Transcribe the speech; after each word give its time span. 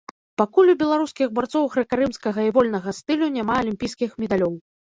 Пакуль 0.41 0.71
у 0.71 0.73
беларускіх 0.81 1.27
барцоў 1.41 1.67
грэка-рымскага 1.75 2.39
і 2.49 2.55
вольнага 2.57 2.97
стылю 3.03 3.31
няма 3.39 3.61
алімпійскіх 3.61 4.21
медалёў. 4.25 4.53